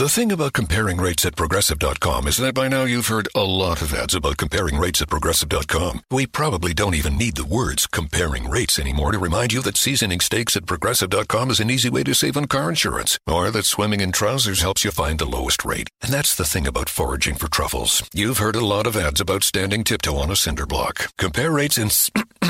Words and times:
The 0.00 0.08
thing 0.08 0.32
about 0.32 0.54
comparing 0.54 0.96
rates 0.96 1.26
at 1.26 1.36
progressive.com 1.36 2.26
is 2.26 2.38
that 2.38 2.54
by 2.54 2.68
now 2.68 2.84
you've 2.84 3.08
heard 3.08 3.28
a 3.34 3.44
lot 3.44 3.82
of 3.82 3.92
ads 3.92 4.14
about 4.14 4.38
comparing 4.38 4.78
rates 4.78 5.02
at 5.02 5.10
progressive.com. 5.10 6.00
We 6.10 6.26
probably 6.26 6.72
don't 6.72 6.94
even 6.94 7.18
need 7.18 7.36
the 7.36 7.44
words 7.44 7.86
comparing 7.86 8.48
rates 8.48 8.78
anymore 8.78 9.12
to 9.12 9.18
remind 9.18 9.52
you 9.52 9.60
that 9.60 9.76
seasoning 9.76 10.20
steaks 10.20 10.56
at 10.56 10.64
progressive.com 10.64 11.50
is 11.50 11.60
an 11.60 11.68
easy 11.68 11.90
way 11.90 12.02
to 12.04 12.14
save 12.14 12.38
on 12.38 12.46
car 12.46 12.70
insurance, 12.70 13.18
or 13.26 13.50
that 13.50 13.66
swimming 13.66 14.00
in 14.00 14.10
trousers 14.10 14.62
helps 14.62 14.86
you 14.86 14.90
find 14.90 15.18
the 15.18 15.26
lowest 15.26 15.66
rate. 15.66 15.90
And 16.00 16.10
that's 16.10 16.34
the 16.34 16.46
thing 16.46 16.66
about 16.66 16.88
foraging 16.88 17.34
for 17.34 17.50
truffles. 17.50 18.02
You've 18.14 18.38
heard 18.38 18.56
a 18.56 18.64
lot 18.64 18.86
of 18.86 18.96
ads 18.96 19.20
about 19.20 19.44
standing 19.44 19.84
tiptoe 19.84 20.16
on 20.16 20.30
a 20.30 20.36
cinder 20.36 20.64
block. 20.64 21.14
Compare 21.18 21.52
rates 21.52 21.76
and 21.76 21.92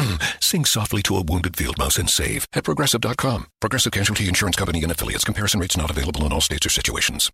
sing 0.40 0.64
softly 0.64 1.02
to 1.02 1.16
a 1.16 1.22
wounded 1.22 1.56
field 1.56 1.78
mouse 1.78 1.98
and 1.98 2.08
save 2.08 2.46
at 2.52 2.64
progressive.com. 2.64 3.46
Progressive 3.60 3.92
Casualty 3.92 4.28
Insurance 4.28 4.56
Company 4.56 4.82
and 4.82 4.92
affiliates. 4.92 5.24
Comparison 5.24 5.60
rates 5.60 5.76
not 5.76 5.90
available 5.90 6.24
in 6.24 6.32
all 6.32 6.40
states 6.40 6.66
or 6.66 6.70
situations. 6.70 7.30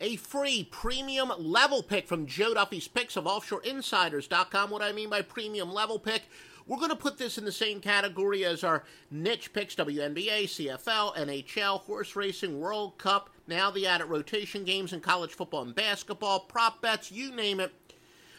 A 0.00 0.16
free 0.16 0.68
premium 0.70 1.32
level 1.38 1.82
pick 1.82 2.06
from 2.06 2.26
Joe 2.26 2.52
Duffy's 2.52 2.86
picks 2.86 3.16
of 3.16 3.24
offshoreinsiders.com. 3.24 4.70
What 4.70 4.82
I 4.82 4.92
mean 4.92 5.08
by 5.08 5.22
premium 5.22 5.72
level 5.72 5.98
pick, 5.98 6.24
we're 6.66 6.76
going 6.76 6.90
to 6.90 6.96
put 6.96 7.16
this 7.16 7.38
in 7.38 7.46
the 7.46 7.52
same 7.52 7.80
category 7.80 8.44
as 8.44 8.62
our 8.62 8.84
niche 9.10 9.54
picks 9.54 9.74
WNBA, 9.74 10.44
CFL, 10.44 11.16
NHL, 11.16 11.80
horse 11.80 12.14
racing, 12.14 12.60
World 12.60 12.98
Cup, 12.98 13.30
now 13.46 13.70
the 13.70 13.86
added 13.86 14.06
rotation 14.06 14.64
games 14.64 14.92
in 14.92 15.00
college 15.00 15.32
football 15.32 15.62
and 15.62 15.74
basketball, 15.74 16.40
prop 16.40 16.82
bets, 16.82 17.10
you 17.10 17.34
name 17.34 17.60
it. 17.60 17.72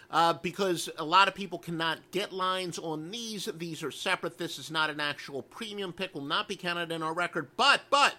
Uh, 0.10 0.34
because 0.34 0.90
a 0.98 1.04
lot 1.04 1.28
of 1.28 1.36
people 1.36 1.60
cannot 1.60 2.00
get 2.12 2.32
lines 2.32 2.80
on 2.80 3.12
these. 3.12 3.50
These 3.58 3.84
are 3.84 3.92
separate. 3.92 4.38
This 4.38 4.58
is 4.58 4.72
not 4.72 4.90
an 4.90 5.02
actual 5.02 5.42
premium 5.42 5.92
pick, 5.92 6.14
will 6.14 6.22
not 6.22 6.48
be 6.48 6.56
counted 6.56 6.94
in 6.94 7.04
our 7.04 7.14
record. 7.14 7.50
But, 7.58 7.82
but, 7.90 8.16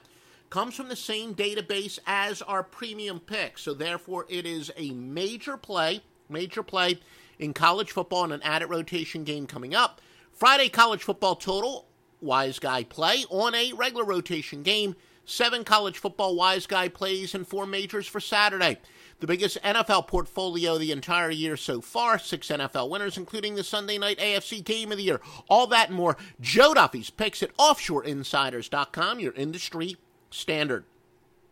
comes 0.50 0.74
from 0.74 0.88
the 0.88 0.96
same 0.96 1.34
database 1.34 1.98
as 2.06 2.42
our 2.42 2.62
premium 2.62 3.20
pick. 3.20 3.58
So 3.58 3.74
therefore, 3.74 4.26
it 4.28 4.46
is 4.46 4.70
a 4.76 4.90
major 4.90 5.56
play, 5.56 6.02
major 6.28 6.62
play 6.62 7.00
in 7.38 7.52
college 7.54 7.90
football 7.90 8.24
and 8.24 8.32
an 8.32 8.42
added 8.42 8.66
rotation 8.66 9.24
game 9.24 9.46
coming 9.46 9.74
up. 9.74 10.00
Friday 10.32 10.68
college 10.68 11.02
football 11.02 11.36
total, 11.36 11.86
wise 12.20 12.58
guy 12.58 12.84
play 12.84 13.24
on 13.30 13.54
a 13.54 13.72
regular 13.72 14.04
rotation 14.04 14.62
game. 14.62 14.94
Seven 15.24 15.62
college 15.62 15.98
football 15.98 16.36
wise 16.36 16.66
guy 16.66 16.88
plays 16.88 17.34
and 17.34 17.46
four 17.46 17.66
majors 17.66 18.06
for 18.06 18.20
Saturday. 18.20 18.78
The 19.20 19.26
biggest 19.26 19.60
NFL 19.62 20.06
portfolio 20.06 20.78
the 20.78 20.92
entire 20.92 21.30
year 21.30 21.56
so 21.56 21.80
far. 21.80 22.18
Six 22.18 22.48
NFL 22.48 22.88
winners, 22.88 23.16
including 23.16 23.56
the 23.56 23.64
Sunday 23.64 23.98
night 23.98 24.18
AFC 24.18 24.62
game 24.62 24.92
of 24.92 24.98
the 24.98 25.04
year. 25.04 25.20
All 25.48 25.66
that 25.68 25.88
and 25.88 25.96
more. 25.96 26.16
Joe 26.40 26.72
Duffy's 26.72 27.10
picks 27.10 27.42
at 27.42 27.56
offshoreinsiders.com, 27.56 29.18
your 29.18 29.32
industry 29.32 29.96
standard. 30.30 30.84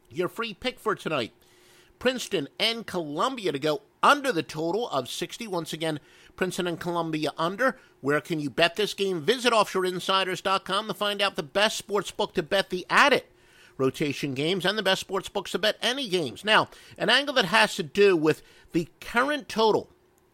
Your 0.09 0.29
free 0.29 0.55
pick 0.55 0.79
for 0.79 0.95
tonight 0.95 1.33
Princeton 1.99 2.49
and 2.61 2.87
Columbia 2.87 3.51
to 3.51 3.59
go 3.59 3.83
under 4.03 4.31
the 4.31 4.43
total 4.43 4.89
of 4.91 5.09
60. 5.09 5.49
Once 5.49 5.73
again, 5.73 5.99
Princeton 6.37 6.69
and 6.69 6.79
Columbia 6.79 7.33
under. 7.37 7.77
Where 8.01 8.21
can 8.21 8.39
you 8.39 8.51
bet 8.51 8.77
this 8.77 8.95
game? 8.95 9.23
Visit 9.23 9.53
offshoreinsiders.com 9.53 10.87
to 10.87 10.95
find 10.95 11.21
out 11.21 11.35
the 11.35 11.43
best 11.43 11.77
sports 11.77 12.13
book 12.13 12.35
to 12.35 12.43
bet 12.43 12.71
the 12.71 12.87
added 12.89 13.25
rotation 13.79 14.35
games 14.35 14.65
and 14.65 14.77
the 14.77 14.83
best 14.83 15.01
sports 15.01 15.29
books 15.29 15.53
to 15.53 15.59
bet 15.59 15.77
any 15.83 16.09
games. 16.09 16.45
Now, 16.45 16.69
an 16.99 17.11
angle 17.11 17.35
that 17.35 17.47
has 17.47 17.77
to 17.77 17.83
do 17.83 18.17
with 18.17 18.43
the 18.73 18.89
current 19.01 19.49
total 19.49 19.91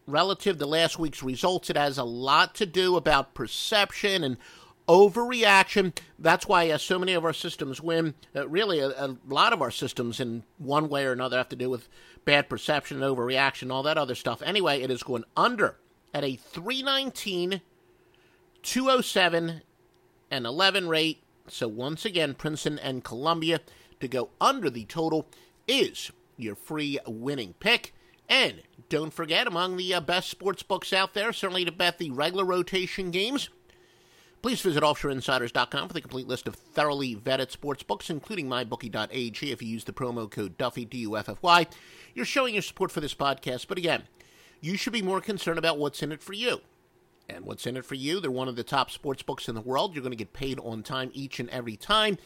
relative 0.07 0.57
to 0.57 0.65
last 0.65 0.99
week's 0.99 1.23
results. 1.23 1.69
It 1.69 1.77
has 1.77 1.97
a 1.97 2.03
lot 2.03 2.55
to 2.55 2.65
do 2.65 2.95
about 2.95 3.33
perception 3.33 4.23
and 4.23 4.37
overreaction. 4.87 5.97
That's 6.19 6.47
why 6.47 6.69
uh, 6.69 6.77
so 6.77 6.99
many 6.99 7.13
of 7.13 7.23
our 7.23 7.33
systems 7.33 7.81
win. 7.81 8.15
Uh, 8.35 8.47
really, 8.47 8.79
a, 8.79 8.89
a, 8.89 9.17
lot 9.27 9.53
of 9.53 9.61
our 9.61 9.71
systems, 9.71 10.19
in 10.19 10.43
one 10.57 10.89
way 10.89 11.05
or 11.05 11.11
another, 11.11 11.37
have 11.37 11.49
to 11.49 11.55
do 11.55 11.69
with 11.69 11.87
bad 12.25 12.49
perception 12.49 13.01
and 13.01 13.17
overreaction, 13.17 13.71
all 13.71 13.83
that 13.83 13.97
other 13.97 14.15
stuff. 14.15 14.41
Anyway, 14.41 14.81
it 14.81 14.91
is 14.91 15.03
going 15.03 15.23
under 15.35 15.77
at 16.13 16.23
a 16.23 16.35
319, 16.35 17.61
207, 18.61 19.61
and 20.31 20.45
11 20.45 20.87
rate. 20.87 21.22
So 21.47 21.67
once 21.67 22.05
again, 22.05 22.33
Princeton 22.33 22.79
and 22.79 23.03
Columbia 23.03 23.61
to 23.99 24.07
go 24.07 24.29
under 24.39 24.69
the 24.69 24.85
total 24.85 25.27
is 25.67 26.11
your 26.37 26.55
free 26.55 26.99
winning 27.05 27.53
pick. 27.59 27.93
And 28.29 28.61
don't 28.89 29.13
forget, 29.13 29.47
among 29.47 29.77
the 29.77 29.93
uh, 29.93 30.01
best 30.01 30.29
sports 30.29 30.63
books 30.63 30.93
out 30.93 31.13
there, 31.13 31.33
certainly 31.33 31.65
to 31.65 31.71
bet 31.71 31.97
the 31.97 32.11
regular 32.11 32.45
rotation 32.45 33.11
games 33.11 33.49
Please 34.43 34.61
visit 34.61 34.83
offshoreinsiders.com 34.83 35.87
for 35.87 35.93
the 35.93 36.01
complete 36.01 36.27
list 36.27 36.49
of 36.49 36.55
thoroughly 36.55 37.15
vetted 37.15 37.49
sports 37.49 37.81
books, 37.81 38.09
including 38.09 38.49
mybookie.ag. 38.49 39.51
If 39.51 39.61
you 39.61 39.69
use 39.69 39.85
the 39.85 39.93
promo 39.93 40.29
code 40.29 40.57
Duffy, 40.57 40.83
D-U-F-F-Y, 40.83 41.65
you're 42.13 42.25
showing 42.25 42.53
your 42.53 42.61
support 42.61 42.91
for 42.91 42.99
this 42.99 43.15
podcast. 43.15 43.67
But 43.69 43.77
again, 43.77 44.03
you 44.59 44.75
should 44.75 44.91
be 44.91 45.01
more 45.01 45.21
concerned 45.21 45.59
about 45.59 45.77
what's 45.77 46.03
in 46.03 46.11
it 46.11 46.21
for 46.21 46.33
you. 46.33 46.59
And 47.29 47.45
what's 47.45 47.65
in 47.65 47.77
it 47.77 47.85
for 47.85 47.95
you? 47.95 48.19
They're 48.19 48.31
one 48.31 48.47
of 48.47 48.55
the 48.55 48.63
top 48.63 48.91
sports 48.91 49.23
books 49.23 49.47
in 49.47 49.55
the 49.55 49.61
world. 49.61 49.93
You're 49.93 50.03
going 50.03 50.11
to 50.11 50.17
get 50.17 50.33
paid 50.33 50.59
on 50.59 50.83
time 50.83 51.09
each 51.13 51.39
and 51.39 51.49
every 51.49 51.75
time. 51.75 52.17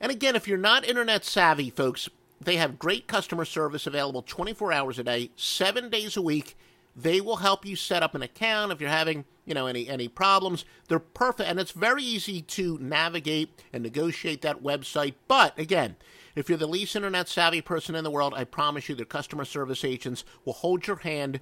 And 0.00 0.12
again, 0.12 0.36
if 0.36 0.46
you're 0.46 0.58
not 0.58 0.86
internet 0.86 1.24
savvy, 1.24 1.70
folks, 1.70 2.08
they 2.40 2.56
have 2.56 2.78
great 2.78 3.06
customer 3.06 3.44
service 3.44 3.86
available 3.86 4.22
24 4.22 4.72
hours 4.72 4.98
a 4.98 5.04
day, 5.04 5.30
seven 5.36 5.90
days 5.90 6.16
a 6.16 6.22
week. 6.22 6.56
They 6.96 7.20
will 7.20 7.36
help 7.36 7.66
you 7.66 7.74
set 7.74 8.02
up 8.04 8.14
an 8.14 8.22
account 8.22 8.70
if 8.70 8.80
you're 8.80 8.90
having, 8.90 9.24
you 9.44 9.54
know, 9.54 9.66
any 9.66 9.88
any 9.88 10.06
problems. 10.06 10.64
They're 10.88 11.00
perfect 11.00 11.48
and 11.48 11.58
it's 11.58 11.72
very 11.72 12.04
easy 12.04 12.40
to 12.42 12.78
navigate 12.80 13.62
and 13.72 13.82
negotiate 13.82 14.42
that 14.42 14.62
website. 14.62 15.14
But 15.26 15.58
again, 15.58 15.96
if 16.36 16.48
you're 16.48 16.58
the 16.58 16.68
least 16.68 16.94
internet 16.94 17.28
savvy 17.28 17.60
person 17.60 17.94
in 17.96 18.04
the 18.04 18.10
world, 18.10 18.34
I 18.36 18.44
promise 18.44 18.88
you 18.88 18.94
their 18.94 19.04
customer 19.04 19.44
service 19.44 19.84
agents 19.84 20.24
will 20.44 20.52
hold 20.52 20.86
your 20.86 20.96
hand 20.96 21.40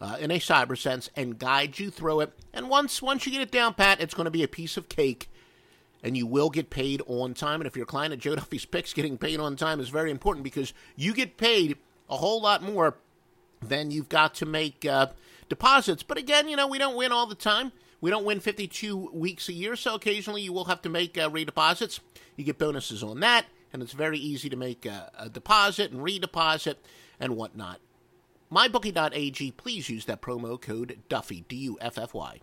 uh, 0.00 0.16
in 0.18 0.30
a 0.30 0.38
cyber 0.38 0.76
sense 0.76 1.10
and 1.14 1.38
guide 1.38 1.78
you 1.78 1.90
through 1.90 2.20
it. 2.20 2.32
And 2.52 2.68
once 2.68 3.02
once 3.02 3.26
you 3.26 3.32
get 3.32 3.42
it 3.42 3.50
down 3.50 3.74
pat, 3.74 4.00
it's 4.00 4.14
going 4.14 4.24
to 4.24 4.30
be 4.30 4.42
a 4.42 4.48
piece 4.48 4.76
of 4.76 4.88
cake 4.88 5.30
and 6.02 6.16
you 6.16 6.26
will 6.26 6.50
get 6.50 6.70
paid 6.70 7.02
on 7.06 7.34
time. 7.34 7.60
And 7.60 7.66
if 7.66 7.76
you're 7.76 7.84
a 7.84 7.86
client 7.86 8.12
at 8.12 8.18
Joe 8.18 8.36
Duffy's 8.36 8.64
Picks, 8.64 8.92
getting 8.92 9.18
paid 9.18 9.40
on 9.40 9.56
time 9.56 9.80
is 9.80 9.88
very 9.88 10.10
important 10.10 10.44
because 10.44 10.72
you 10.96 11.12
get 11.12 11.36
paid 11.36 11.76
a 12.08 12.16
whole 12.16 12.40
lot 12.40 12.62
more 12.62 12.96
than 13.62 13.90
you've 13.90 14.08
got 14.08 14.34
to 14.36 14.46
make 14.46 14.84
uh, 14.84 15.08
deposits. 15.48 16.02
But 16.02 16.18
again, 16.18 16.48
you 16.48 16.56
know, 16.56 16.66
we 16.66 16.78
don't 16.78 16.96
win 16.96 17.12
all 17.12 17.26
the 17.26 17.34
time. 17.34 17.72
We 18.00 18.10
don't 18.10 18.24
win 18.24 18.40
52 18.40 19.10
weeks 19.12 19.48
a 19.50 19.52
year, 19.52 19.76
so 19.76 19.94
occasionally 19.94 20.40
you 20.40 20.54
will 20.54 20.64
have 20.64 20.80
to 20.82 20.88
make 20.88 21.18
uh, 21.18 21.28
redeposits. 21.28 22.00
You 22.34 22.44
get 22.44 22.56
bonuses 22.56 23.02
on 23.02 23.20
that, 23.20 23.44
and 23.74 23.82
it's 23.82 23.92
very 23.92 24.18
easy 24.18 24.48
to 24.48 24.56
make 24.56 24.86
a, 24.86 25.10
a 25.18 25.28
deposit 25.28 25.92
and 25.92 26.00
redeposit 26.00 26.76
and 27.18 27.36
whatnot. 27.36 27.80
MyBookie.ag, 28.52 29.52
please 29.52 29.88
use 29.88 30.04
that 30.06 30.20
promo 30.20 30.60
code 30.60 30.98
Duffy, 31.08 31.44
D 31.48 31.56
U 31.56 31.78
F 31.80 31.98
F 31.98 32.14
Y. 32.14 32.40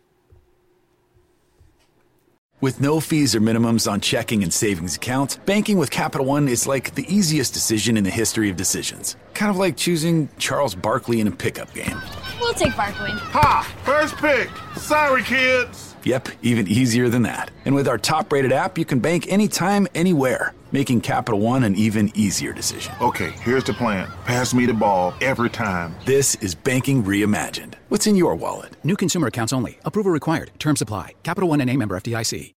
With 2.59 2.81
no 2.81 2.99
fees 2.99 3.35
or 3.35 3.39
minimums 3.39 3.91
on 3.91 4.01
checking 4.01 4.41
and 4.41 4.51
savings 4.51 4.95
accounts, 4.95 5.35
banking 5.35 5.77
with 5.77 5.91
Capital 5.91 6.25
One 6.25 6.47
is 6.47 6.65
like 6.65 6.95
the 6.95 7.05
easiest 7.13 7.53
decision 7.53 7.97
in 7.97 8.03
the 8.03 8.09
history 8.09 8.49
of 8.49 8.55
decisions. 8.55 9.15
Kind 9.35 9.51
of 9.51 9.57
like 9.57 9.77
choosing 9.77 10.27
Charles 10.39 10.73
Barkley 10.73 11.19
in 11.19 11.27
a 11.27 11.31
pickup 11.31 11.71
game. 11.75 12.01
We'll 12.39 12.55
take 12.55 12.75
Barkley. 12.75 13.11
Ha! 13.11 13.75
First 13.83 14.15
pick! 14.15 14.49
Sorry, 14.75 15.21
kids! 15.21 15.95
Yep, 16.03 16.29
even 16.41 16.67
easier 16.67 17.09
than 17.09 17.21
that. 17.23 17.51
And 17.65 17.75
with 17.75 17.87
our 17.87 17.99
top 17.99 18.31
rated 18.31 18.51
app, 18.51 18.77
you 18.77 18.85
can 18.85 18.99
bank 18.99 19.31
anytime, 19.31 19.87
anywhere, 19.93 20.55
making 20.71 21.01
Capital 21.01 21.39
One 21.39 21.63
an 21.63 21.75
even 21.75 22.11
easier 22.15 22.53
decision. 22.53 22.93
Okay, 23.01 23.31
here's 23.41 23.63
the 23.63 23.73
plan 23.73 24.09
pass 24.25 24.53
me 24.53 24.65
the 24.65 24.73
ball 24.73 25.13
every 25.21 25.49
time. 25.49 25.95
This 26.05 26.35
is 26.35 26.55
banking 26.55 27.03
reimagined. 27.03 27.73
What's 27.89 28.07
in 28.07 28.15
your 28.15 28.35
wallet? 28.35 28.77
New 28.83 28.95
consumer 28.95 29.27
accounts 29.27 29.53
only. 29.53 29.79
Approval 29.83 30.11
required. 30.11 30.51
Terms 30.59 30.81
apply. 30.81 31.15
Capital 31.23 31.49
One 31.49 31.61
N.A. 31.61 31.75
member 31.75 31.99
FDIC. 31.99 32.53